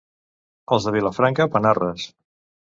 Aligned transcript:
Els 0.77 0.87
de 0.89 0.95
Vilafranca, 0.97 1.49
panarres. 1.59 2.11